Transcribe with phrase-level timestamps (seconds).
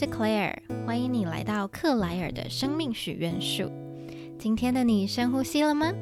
[0.00, 3.70] 是 Claire，欢迎你来到克莱尔的生命许愿树。
[4.38, 5.92] 今天的你深呼吸了吗？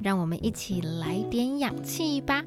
[0.00, 2.44] 让我们一起来点氧气吧。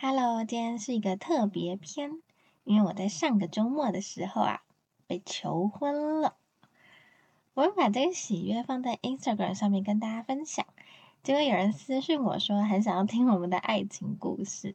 [0.00, 2.20] Hello，今天是一个特别篇，
[2.64, 4.62] 因为我在上个周末的时候啊，
[5.06, 6.34] 被求婚了。
[7.54, 10.66] 我会把这个喜悦放在 Instagram 上面跟大家分享。
[11.24, 14.74] 结果有人私信我说很想要听我们的爱情故事。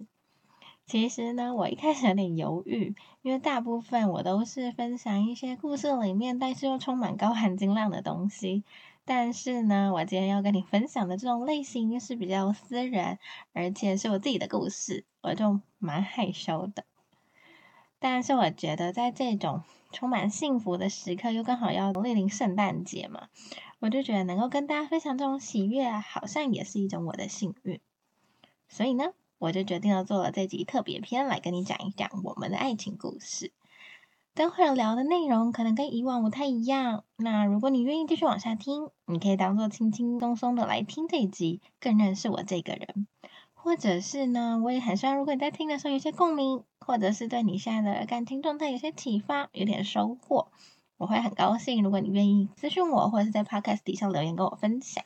[0.88, 8.64] 其实呢，我一开始有点犹豫，因为大部分我都是分享一些故事里面，但是又充满高含金量的东西。
[9.06, 13.20] 但是呢，我今天要跟你分享的这种类型是比较私人，
[13.54, 16.84] 而且是我自己的故事，我就蛮害羞的。
[18.00, 19.62] 但是我觉得在这种
[19.92, 23.30] 充满幸福的时刻，又刚好要莅临圣诞节嘛。
[23.80, 27.80] 我就觉得能够跟大家分享这种喜悦，好像也是一种我的幸运，
[28.68, 33.54] 所以呢，我就决定要做了这集特别篇，来跟你讲一讲我们的爱情故事。
[34.36, 43.08] 等会儿聊的内容可能跟以往不太一样，那如果你愿意继续往下听，你可以当做轻轻松松的来听这一集，更认识我这个人。
[43.62, 50.48] 或者是呢，我也很希望如果你在听的时候有些共鸣，或者是对你现在的感情状态有些启发，有点收获。
[50.98, 55.04] 我会很高兴，如果你愿意咨询我，或者是在 podcast 底下留言跟我分享。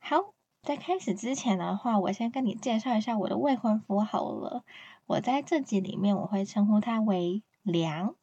[0.00, 4.64] 好，在开始之前的话，我先跟你介绍一下我的未婚夫好了。
[5.06, 8.14] 我在这集里面我会称呼他为梁，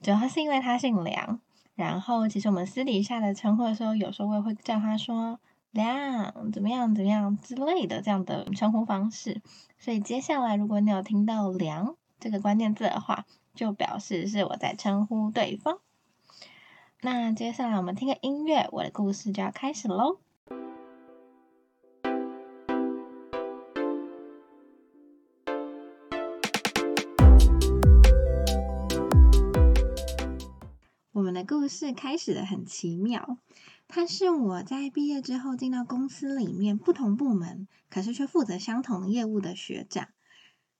[0.00, 1.40] 主要是因为他姓梁。
[1.74, 9.42] 然后其实我们私底下的称呼的时候，有时候我也会叫他说梁怎么样怎么样之类的这样的称呼方式。
[9.78, 15.78] 所以接下来如果你有听到梁这个关键字的话，就表示是我在称呼对方。
[17.00, 20.18] 那接下来我们听个音乐，我的故事就要开始喽。
[31.18, 33.38] 我们的故事开始的很奇妙，
[33.88, 40.10] 他是我在毕业之后进到公司里面不同部门，可是却负责相同业务的学长。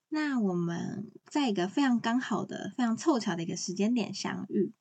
[0.09, 4.72] 那我们在一个非常刚好的、非常凑巧的一个时间点相遇。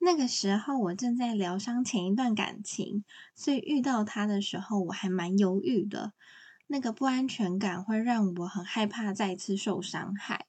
[0.00, 3.04] 那个时候我正在疗伤前一段感情，
[3.36, 6.12] 所以遇到他的时候我还蛮犹豫的。
[6.66, 10.47] 那个不安全感会让我很害怕再次受伤害。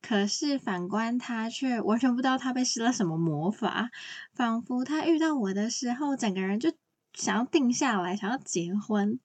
[0.00, 3.90] 可是反观他，却完全不知道他被施了什么魔法，
[4.32, 6.72] 仿佛他遇到我的时候，整个人就
[7.12, 9.18] 想要定下来，想要结婚。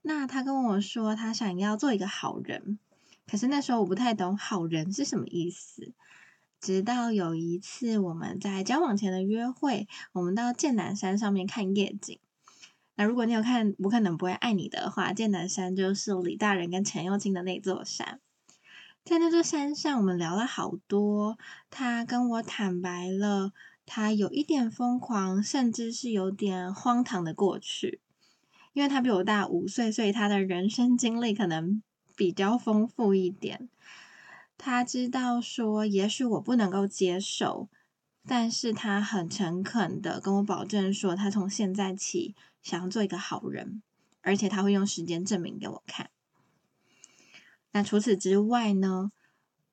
[0.00, 2.78] 那他跟我说，他想要做一个好人。
[3.28, 5.92] 可是那时候我不太懂好人是什么意思，
[6.60, 12.18] 直到有一次我们在交往前的约会，我们到剑南山上面看夜景。
[12.96, 18.20] 那如果你有看《我可能不会爱你》的话，剑南山就是李大人跟陈幼卿的那座山。
[19.04, 21.38] 在那座山上，我们聊了好多。
[21.70, 23.52] 他跟我坦白了
[23.84, 28.00] 他有一点疯狂，甚至是有点荒唐的过去。
[28.72, 31.82] 因为他比我大五岁，所以他的人生经历可能。
[32.14, 33.70] 比较丰富一点，
[34.58, 37.70] 他知道说，也许我不能够接受，
[38.26, 43.82] 但是他很诚恳的跟我保证说，他从现在起想要做一个好人，
[44.20, 46.10] 而且他会用时间证明给我看。
[47.72, 49.10] 那除此之外呢，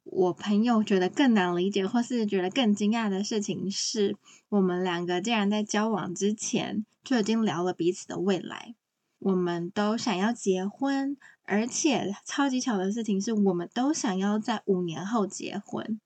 [0.03, 4.17] 我朋友觉得更难理解或是觉得更惊讶的事情是，
[4.49, 8.73] 我们两个竟然在交往之前就已经聊了彼此的未来，
[9.19, 11.15] 我们都想要结婚。
[11.51, 15.99] 而且超级巧的事情是，我们都想要在五年后结婚，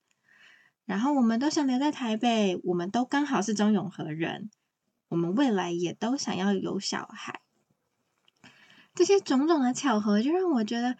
[0.85, 4.49] 然后我们都想留在台北，我们都刚好是中永和人，
[5.09, 7.41] 我们未来也都想要有小孩。
[8.95, 10.95] 这些种种的巧合，就让我觉得，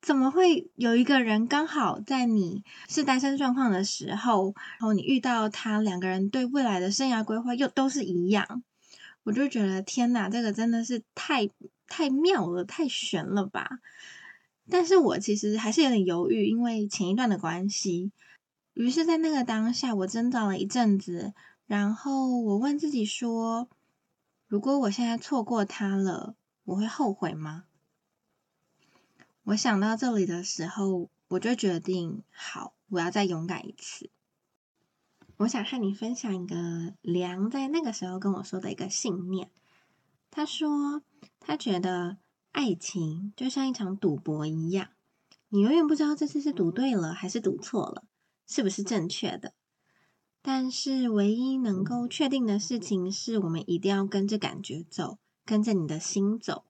[0.00, 8.62] 怎么会有一个人刚好在你是单身状况的时候，然后你遇到他，两个人对未来的生涯规划又都是一样，
[9.24, 11.50] 我就觉得天哪，这个真的是太。
[11.92, 13.80] 太妙了，太悬了吧！
[14.70, 18.12] 但是我其实还是有点犹豫，因为前一段的关系。
[18.74, 21.34] 于是，在那个当下，我挣扎了一阵子，
[21.66, 23.68] 然后我问自己说：
[24.46, 27.64] 如果我现在错过他了，我会后悔吗？
[29.44, 34.10] 我想到这里的时候，我就决定，好，我要再勇敢一次。
[35.38, 39.50] 我想和你分享一个梁在那个时候跟我说的一个信念。
[40.30, 41.02] 他说。
[41.42, 42.18] 他觉得
[42.52, 44.90] 爱情就像一场赌博一样，
[45.48, 48.04] 你永远不知道这次是赌对了还是赌错了，
[48.46, 49.54] 是不是正确的。
[50.42, 56.64] 但是唯一能够确定的事情是，我们一定要跟着感觉走，跟着你的心走。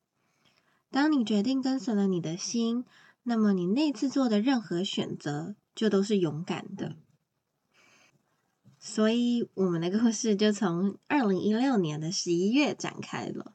[0.90, 2.84] 当你决定跟随了你的心，
[3.22, 6.96] 那么你那次做的任何选择就都是勇敢的。
[8.78, 13.54] 所以，我们的故事就从二零一六年的十一月展开了。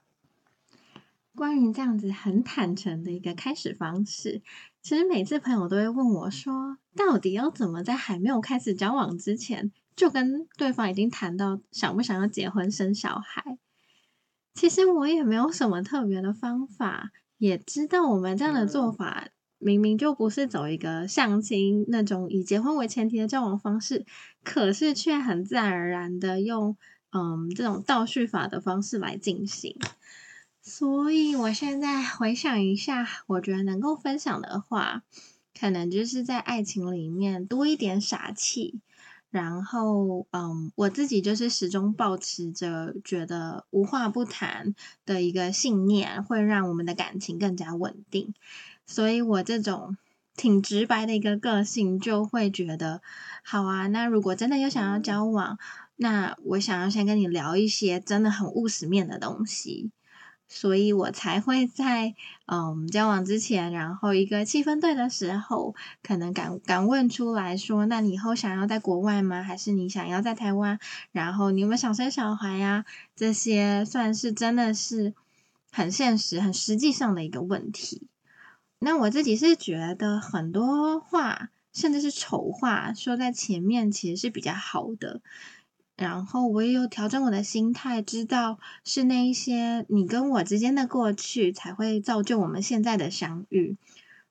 [1.36, 4.42] 关于这样子很坦诚的一个开始方式，
[4.82, 13.58] 其实每次朋友都会问我说：“到底要怎么在还没有开始交往之前，就跟对方已经谈到想不想要结婚生小孩？”
[14.56, 19.30] 其实我也没有什么特别的方法，也知道我们这样的做法。
[19.58, 24.06] 明明就不是走一个相亲那种以结婚为前提的交往方式，
[24.44, 26.76] 可是却很自然而然的用
[27.12, 29.76] 嗯这种倒叙法的方式来进行。
[30.62, 35.04] 所以我现在回想一下，我觉得能够分享的话，
[35.58, 38.82] 可能就是在爱情里面多一点傻气，
[39.36, 44.74] 然后嗯我自己就是始终保持着觉得无话不谈
[45.06, 48.34] 的一个信念，会让我们的感情更加稳定。
[48.86, 49.98] 所以我这种
[50.38, 53.02] 挺直白的一个个性，就会觉得
[53.44, 53.88] 好啊。
[53.88, 55.60] 那如果真的有想要交往，
[55.98, 59.92] 那我想要先跟你聊一些真的很务实面的东西，
[60.48, 62.14] 所以我才会在
[62.46, 69.42] 嗯交往之前，然后一个气氛对的时候，可能敢敢问出来说，那你以后想要在国外吗？
[69.44, 70.80] 还是你想要在台湾？
[71.12, 72.86] 然后你有没有想生小孩呀？
[73.16, 75.14] 这些算是真的是
[75.72, 78.08] 很现实、很实际上的一个问题。
[78.80, 85.22] 那我自己是觉得很多话，甚至是丑话，说在前面其实是比较好的。
[85.98, 93.78] 然后我也有调整我的心态，知道是那一些你跟我之间的过去，才会造就我们现在的相遇。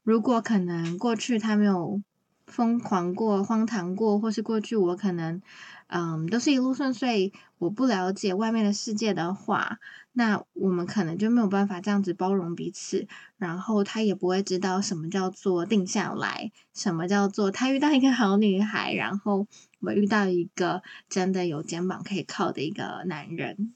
[0.02, 2.02] 如果可能过去他没有
[2.46, 5.40] 疯狂过、荒唐过，或是过去我可能
[5.88, 9.78] 嗯都是一路顺遂，我不了解外面的世界的话。
[10.16, 19.48] 那我们可能就没有办法这样子包容彼此，然后他也不会知道什么叫做定下来，什么叫做他遇到一个好女孩，然后
[19.80, 23.74] 我遇到一个真的有肩膀可以靠的一个男人。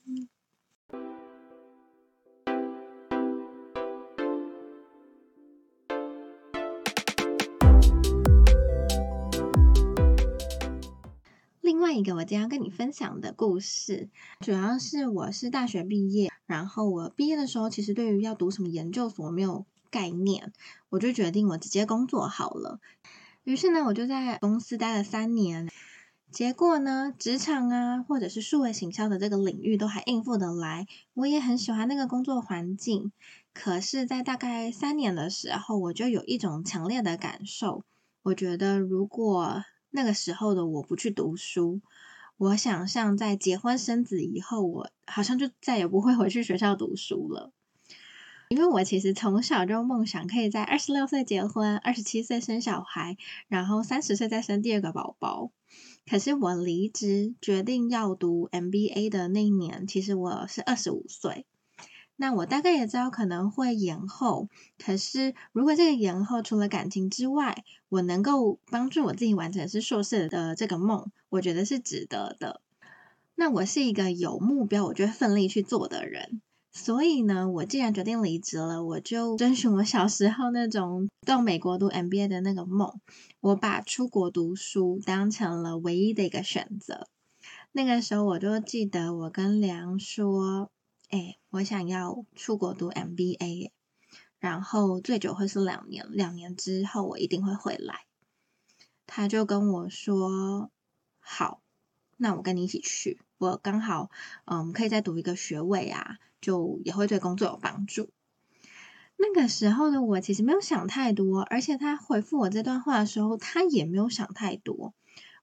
[11.89, 20.53] 外一个我今天要跟你分享的故事，主要是我是大学毕业，然后我毕业的时候，其实对于要读什么研究所没有概念，
[20.91, 22.79] 我就决定我直接工作好了。
[23.45, 25.71] 于是呢，我就在公司待了三年，
[26.31, 33.13] 结果呢，职场啊，或者是数位行销的这个领域都还应付得来，我也很喜欢那个工作环境。
[33.55, 37.83] 可是，在大概三年的时候，我就有一种强烈的感受，
[38.25, 41.81] 我觉得如果那个时候的我不去读书，
[42.37, 47.53] 我想象在结婚生子以后，我好像就再也不会回去学校读书了。
[48.49, 55.51] 因为我其实从小就梦想可以在二十六岁结婚，二十七岁生小孩，然后三十岁再生第二个宝宝。
[56.07, 61.45] 可是我离职决定要读 MBA 的那一年，其实我是二十五岁。
[62.21, 72.61] 那我大概也知道可能会延后，可是如果这个延后除了感情之外，我能够帮助我自己完成是硕士的这个梦，我觉得是值得的。
[73.37, 76.43] 那我是一个有目标，我就会奋力去做的人。
[76.73, 83.01] 所以呢，我既然决定离职了，我就遵循我小时候那种到美国读 MBA 的那个梦，
[83.39, 87.07] 我把出国读书当成了唯一的一个选择。
[87.71, 90.73] 那个时候我就记得我跟梁说。
[91.09, 93.71] 哎，我想要出国读 MBA，
[94.39, 98.05] 然后最久会是两年，两年之后我一定会回来。
[99.07, 100.71] 他就跟我说
[101.19, 101.63] ：“好，
[102.19, 103.19] 那我跟你一起去。
[103.39, 104.11] 我刚好，
[104.45, 108.11] 嗯，可以再读一个学位啊，就也会对工作有帮助。”
[109.17, 114.93] 那个时候的我其实没有想太多，而且他回复我这段话的时候，他也没有想太多。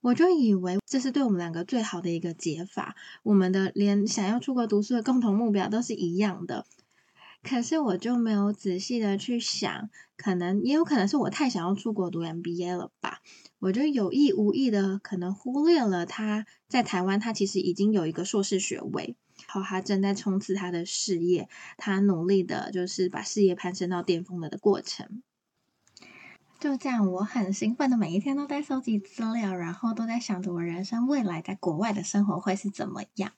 [0.05, 6.67] 我就以为这是对我们两个最好的一个解法，我们的连想要出国读书的共同目标都是一样的。
[7.41, 13.21] 可是我就没有仔细的去想，可能也有可能是我太想要出国读 MBA 了吧？
[13.57, 19.15] 我就有意无意的可能忽略了他在台湾，他其实已经有一个硕士学位，
[19.47, 25.23] 然后他正在冲刺他的事业，他努力的就是把事业攀升到巅峰了的过程。
[26.65, 33.33] 就这样，我很兴奋的每一天都在收集资料，然后都在想着我人生未来在国外的生活会是怎么样。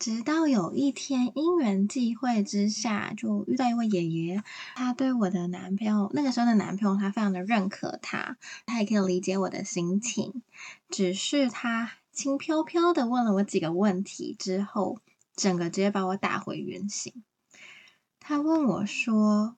[0.00, 4.42] 直到有一天因缘际会之下，就遇到一位爷爷，
[4.74, 10.42] 他对我的男朋友，那个时候的男朋友，他非常的认可他，他也可以理解我的心情，
[10.88, 14.98] 只是他轻飘飘的问了我几个问题之后，
[15.36, 17.22] 整个直接把我打回原形。
[18.18, 19.56] 他问我说：“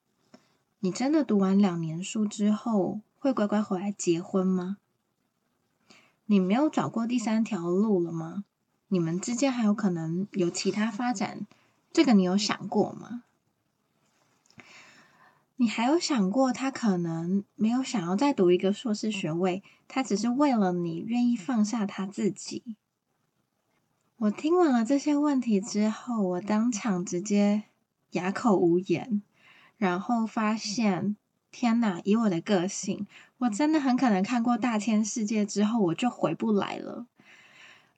[0.85, 4.79] 你真的读完两年书之后会乖乖回来结婚吗？
[6.27, 8.43] 你没有找过第三条路了吗？
[8.89, 11.47] 你们之间还有可能有其他发展？
[11.93, 13.23] 这个你有想过吗？
[15.55, 22.75] 你还有想过他可能没有想要再读一个硕士学位，他只是为了你愿意放下他自己？
[24.17, 27.63] 我听完了这些问题之后，我当场直接
[28.11, 29.23] 哑口无言。
[29.83, 31.17] 然后发现，
[31.51, 32.01] 天哪！
[32.05, 33.05] 以我的个性，
[33.39, 37.07] 我真的很可能看过大千世界之后，我就回不来了。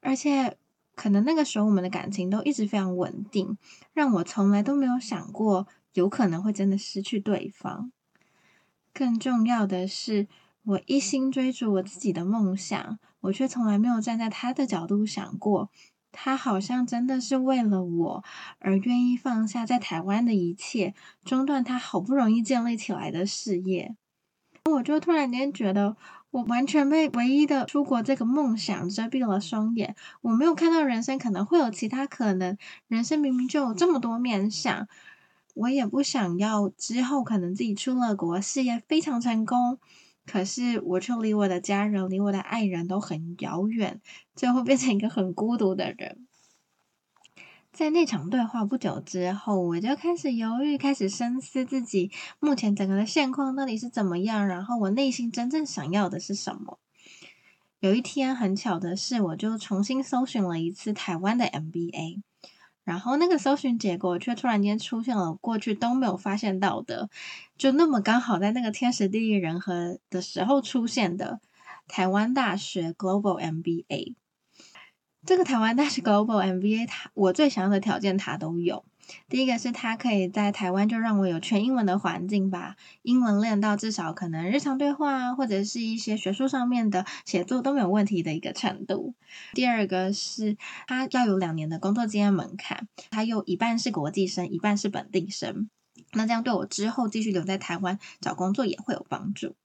[0.00, 0.56] 而且，
[0.94, 3.58] 可能那个时候我们的感情都一直非常稳定，
[3.92, 7.92] 让我从来都没有想过有可能会真的失去对方。
[8.94, 10.26] 更重要的是，
[10.62, 15.68] 我一心追逐我自己的梦想，我却从来没有站在他的角度想过。
[16.16, 18.24] 他好像真的是为了我
[18.60, 20.94] 而愿意放下在台湾的一切，
[21.24, 23.96] 中断他好不容易建立起来的事业。
[24.70, 25.96] 我就突然间觉得，
[26.30, 29.94] 我完全被唯一的出国这个梦想遮蔽了双眼。
[30.22, 32.56] 我没有看到人生可能会有其他可能，
[32.88, 34.88] 人生明明就有这么多面向。
[35.54, 39.78] 我也不想要之后可能自己出了国，事业非常成功。
[40.26, 44.00] 可是，我却离我的家人、离我的爱人都很遥远，
[44.34, 46.26] 最后变成一个很孤独的人。
[47.72, 56.78] 在那场对话不久之后，我就开始犹豫，开始深思自己目前整个的现况到底是怎么样，然后我内心真正想要的是什么。
[57.80, 62.22] 有一天，很巧的是，我就重新搜寻了一次台湾的 MBA。
[62.84, 67.08] 然后那个搜寻结果却突然间出现了过去都没有发现到的，
[67.56, 71.40] 就那么刚好在那个天时地利人和的时候出现的
[71.88, 74.14] 台湾大学 Global MBA。
[75.26, 78.84] 这个台湾大学 Global MBA，它我最想要的条件它都有。
[79.28, 89.14] 第一个是它可以在台湾就让我有全英文的环境，吧英文练到至少可能日常对话啊，或者是一些学术上面的写作都没有问题的一个程度。
[89.52, 90.56] 第二个是
[90.86, 95.68] 它要有两年的工作经验门槛，它又一半是国际生，一半是本地生，
[96.12, 99.56] 那这样对我之后继续留在台湾找工作也会有帮助。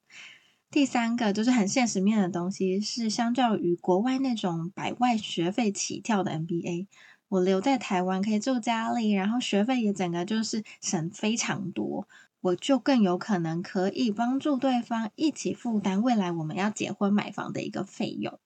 [0.70, 6.86] 第三个就是很现实面的东西，是相较于国外那种百万学费起跳的 MBA。
[7.30, 12.08] 我留在台湾可以住家里，然后学费也整个就是省非常多，
[12.40, 18.40] 我就更有可能可以帮助对方一起负担未来我们要结婚买房的一个费用。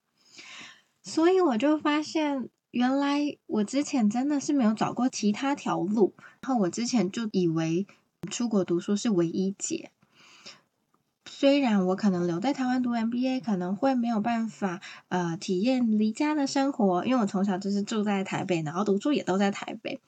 [1.03, 7.87] 所以我就发现，原来我之前真的是没有找过其他条路，然后我之前就以为
[8.31, 9.91] 出国读书是唯一解。
[11.27, 20.01] 虽然我可能留在台湾读 MBA，可能会没有办法呃体验离家的生活，因为我从小就是住在台北，然后读书也都在台北。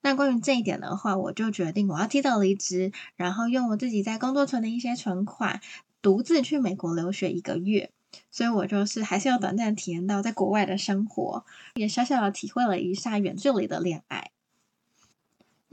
[0.00, 5.60] 那关于这一点的话，我就决定我要提早离职，然后用我自己在工作存的一些存款，
[6.02, 7.90] 独自去美国留学一个月。
[8.30, 11.44] 所以我就是还是要短暂体验到在国外的生活，
[11.76, 14.31] 也小小的体会了一下远距离的恋爱。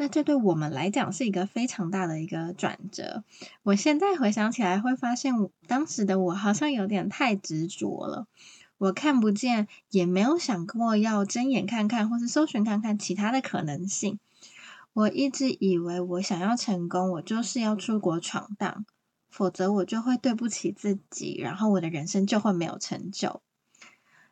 [0.02, 3.26] 那这对我们来讲是一个非常大的一个转折。
[3.64, 5.34] 我现在回想起来，会发现
[5.68, 8.26] 当时的我好像有点太执着了。
[8.78, 14.20] 我看不见，也没有想过要睁眼看看，或是搜寻看看其他的可能性。
[14.94, 18.86] 我一直以为，我想要成功，我就是要出国闯荡，
[19.30, 23.42] 否则我就会对不起自己，然后我的人生就会没有成就。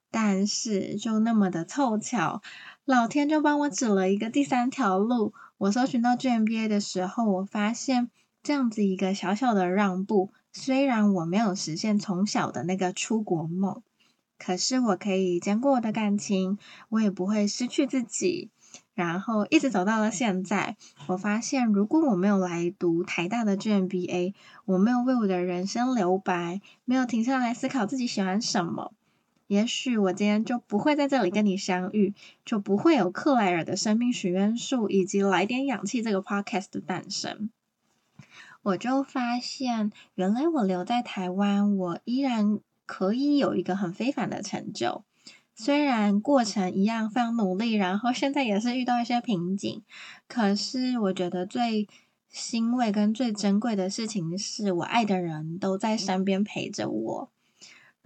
[0.09, 2.41] 但是，就那么的凑巧，
[2.85, 5.33] 老天就帮我指了一个第三条路。
[5.59, 8.11] 我搜寻到 GMBA 的时候，我发现
[8.43, 13.81] 这样子一个小小的让步，虽然我没有实现从小的那个出国梦，
[14.37, 16.59] 可是我可以兼顾我的感情，
[16.89, 18.51] 我也不会失去自己，
[18.93, 20.77] 然后一直走到了现在。
[21.07, 24.35] 我发现，如果我没有来读台大的 GMBA，
[24.65, 28.93] 我没有为我的人生留白，没有停下来思考自己喜欢什么。
[29.47, 32.13] 也许我今天就不会在这里跟你相遇，
[32.45, 37.49] 就不会有克莱尔的生命许愿树以及来点氧气这个 podcast 的诞生。
[38.63, 45.03] 我就发现，原来我留在台湾，我依然可以有一个很非凡的成就。
[45.55, 49.81] 虽然过程一样非常努力，然后现在也是遇到一些瓶颈，
[50.27, 51.87] 可是我觉得最
[52.29, 57.31] 欣慰跟最珍贵的事情是我爱的人都在身边陪着我。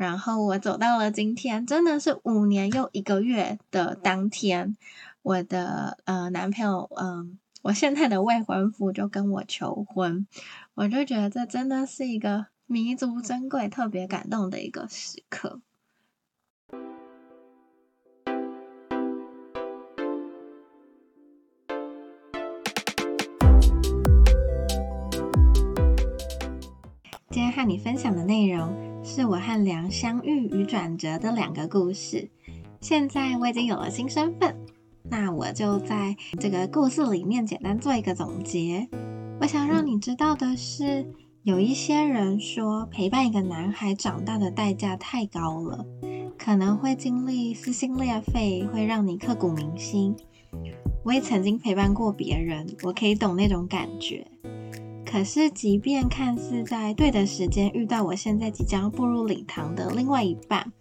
[0.01, 4.75] 然后我走到了今天，真的是五年又一个月的当天，
[5.21, 10.25] 我的呃男朋友，嗯，我现在的未婚夫就跟我求婚，
[10.73, 15.61] 我就觉得这真的是一个弥足珍贵、特别感动的一个时刻。
[27.29, 32.29] 今天和你分享的内容是我和梁相遇与转折的两个故事。
[32.79, 34.55] 现在我已经有了新身份，
[35.09, 38.87] 那我就在这个故事里面简单做一个总结。
[39.39, 41.05] 我想让你知道的是，
[41.43, 45.85] 有一些人说陪伴一个男孩长大的代价太高了，
[46.37, 50.15] 可能会经历撕心裂肺，会让你刻骨铭心。
[51.03, 54.27] 我也曾经陪伴过别人，我可以懂那种感觉。
[55.11, 60.71] 可是，即便看似在对的时间遇到我现在即将步入礼堂的另外一半，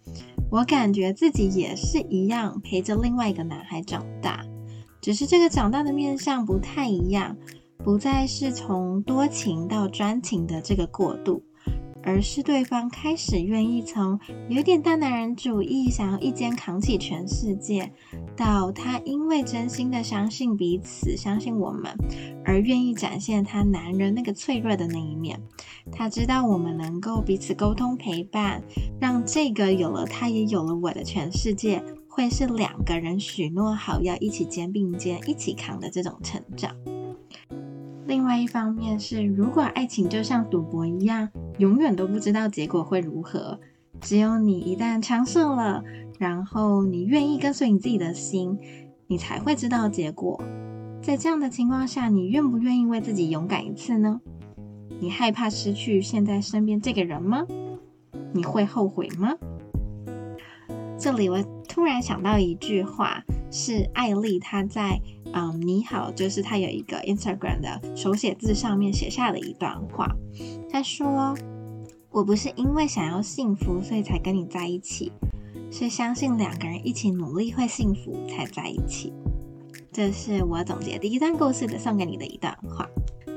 [0.49, 4.45] 我感觉自己也是一样陪着另外一个男孩长大，
[5.01, 7.35] 只是这个长大的面相不太一样，
[7.83, 11.43] 不再是从多情到专情的这个过渡。
[12.03, 17.91] 而是对方开始愿意从有点大男人主义，想要一肩扛起全世界，
[18.35, 21.95] 到他因为真心的相信彼此，相信我们，
[22.43, 25.39] 而愿意展现他男人那个脆弱的那一面。
[25.91, 28.61] 他知道我们能够彼此沟通陪伴，
[28.99, 36.75] 让这个有了他也有了我的全世界，会是两个人许诺好要一起肩并肩一起扛的这种成长。
[38.07, 41.29] 另外一方面是，如果爱情就像赌博一样，
[41.61, 43.59] 永远都不知道结果会如何。
[43.99, 45.83] 只有你一旦尝试了，
[46.17, 48.57] 然后你愿意跟随你自己的心，
[49.05, 50.43] 你才会知道结果。
[51.03, 54.21] 在这样的情况下，你愿不愿意为自己勇敢一次呢？
[54.99, 57.45] 你害怕失去现在身边这个人吗？
[58.33, 59.35] 你会后悔吗？
[60.97, 64.99] 这里我突然想到一句话，是艾丽她在。
[65.33, 70.13] 嗯，你好，就是她有一个 Instagram 的手写字上面写下了一段话。
[70.69, 71.33] 她说
[72.11, 75.11] ：“我不是因为想要幸福，所以才跟你在一起，
[75.71, 79.13] 是相信两个人一起努力会幸福才在一起。”
[79.91, 82.87] 这是我总结第一段故事的送给你的一段话。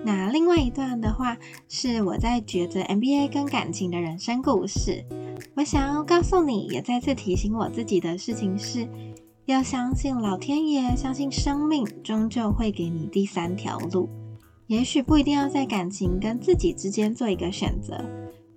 [0.04, 1.36] 那另外一段的话
[1.68, 5.04] 是我在抉择 MBA 跟感情的人生故事。
[5.54, 8.88] 我想要告诉你，也再次提醒我自己的事情是。
[9.46, 14.08] 要相信老天爷，相信生命，终究会给你第三条路。
[14.68, 18.02] 也许不一定要在感情跟自己之间做一个选择，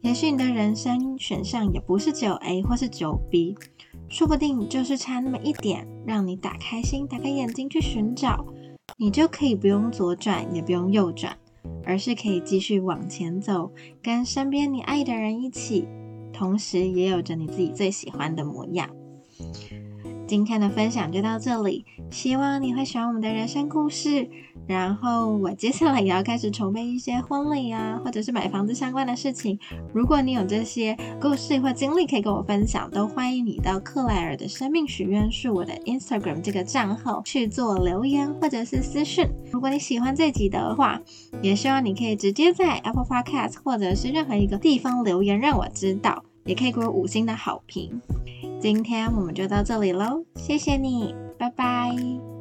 [0.01, 3.55] 也许你的人生选项也不是只有 A 或是只有 B，
[4.07, 8.45] 说不定就是差那么一点，让你打开心、打开眼睛去寻找，
[8.97, 11.37] 你就可以不用左转，也不用右转，
[11.83, 15.87] 而是可以继续往前走，跟身边你爱的人一起，
[16.31, 18.89] 同时也有着你自己最喜欢的模样。
[20.27, 24.29] 今天的分享就到这里，希望你会喜欢我们的人生故事。
[24.67, 29.57] 然后我接下来也要开始筹备一些婚礼啊，或者是买房子相关的事情。
[29.93, 39.25] 如果你有这些故事或经历可以跟我分享，都欢迎你到克莱尔的生命许愿树我的 Instagram 这个账号去做留言或者是私讯。
[39.53, 41.01] 如果你喜欢这集的话，
[41.41, 48.01] 也希望你可以直接在 Apple Podcast 或者是任何一个地方留言，让我知道，也可以给我五星的好评。
[48.67, 52.36] 今天我们就到这里喽，谢谢你，拜拜。